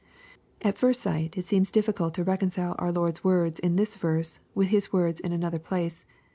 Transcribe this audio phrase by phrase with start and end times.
[0.63, 4.69] At first sight, it seems difficult to reconcile our Lord's words lu this verse with
[4.69, 6.05] His words in another place.